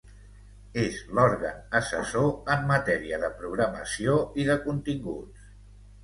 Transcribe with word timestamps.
És 0.83 0.95
l'òrgan 1.17 1.59
assessor 1.79 2.31
en 2.55 2.65
matèria 2.71 3.19
de 3.25 3.29
programació 3.41 4.15
i 4.45 4.47
de 4.49 4.55
continguts. 4.65 5.45